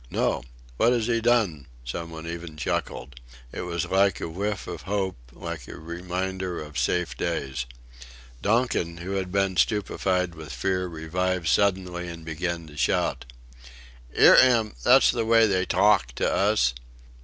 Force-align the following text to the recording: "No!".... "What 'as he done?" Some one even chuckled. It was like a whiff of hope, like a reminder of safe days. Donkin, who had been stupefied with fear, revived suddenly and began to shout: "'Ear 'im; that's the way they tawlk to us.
"No!".... 0.09 0.41
"What 0.77 0.93
'as 0.93 1.05
he 1.05 1.21
done?" 1.21 1.67
Some 1.85 2.09
one 2.09 2.25
even 2.25 2.57
chuckled. 2.57 3.19
It 3.51 3.61
was 3.61 3.85
like 3.85 4.19
a 4.19 4.27
whiff 4.27 4.65
of 4.65 4.81
hope, 4.89 5.15
like 5.31 5.67
a 5.67 5.77
reminder 5.77 6.59
of 6.59 6.79
safe 6.79 7.15
days. 7.15 7.67
Donkin, 8.41 8.97
who 8.97 9.11
had 9.11 9.31
been 9.31 9.57
stupefied 9.57 10.33
with 10.33 10.51
fear, 10.53 10.87
revived 10.87 11.47
suddenly 11.49 12.07
and 12.07 12.25
began 12.25 12.65
to 12.65 12.77
shout: 12.77 13.25
"'Ear 14.17 14.37
'im; 14.37 14.73
that's 14.83 15.11
the 15.11 15.23
way 15.23 15.45
they 15.45 15.67
tawlk 15.67 16.13
to 16.15 16.27
us. 16.33 16.73